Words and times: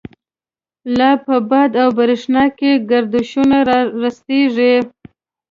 لا 0.97 1.11
په 1.25 1.35
باد 1.49 1.71
او 1.83 1.89
برَښنا 1.97 2.45
کی، 2.57 2.71
گردشونه 2.89 3.57
را 3.67 3.79
رستیږی 4.01 4.75